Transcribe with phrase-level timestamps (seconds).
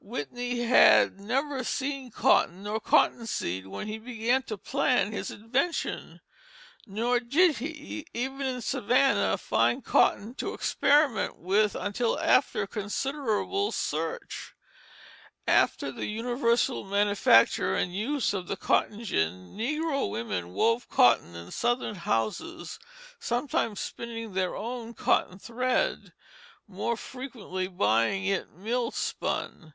[0.00, 6.22] Whitney had never seen cotton nor cotton seed when he began to plan his invention;
[6.86, 14.54] nor did he, even in Savannah, find cotton to experiment with until after considerable search.
[15.46, 21.50] After the universal manufacture and use of the cotton gin, negro women wove cotton in
[21.50, 22.78] Southern houses,
[23.18, 26.14] sometimes spinning their own cotton thread;
[26.66, 29.70] more frequently buying it mill spun.